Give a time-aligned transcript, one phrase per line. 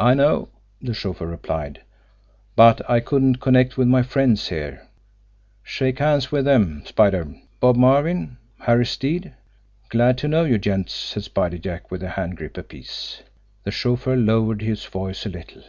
[0.00, 0.48] "I know,"
[0.82, 1.82] the chauffeur replied;
[2.56, 4.88] "but I couldn't connect with my friends here.
[5.62, 9.32] Shake hands with them, Spider Bob Marvin Harry Stead."
[9.90, 13.22] "Glad to know you, gents," said Spider Jack, with a handgrip apiece.
[13.62, 15.62] The chauffeur lowered his voice a little.